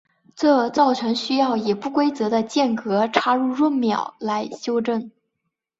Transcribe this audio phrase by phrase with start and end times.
[0.35, 5.11] 这造成需要以不规则的间隔插入闰秒来修正。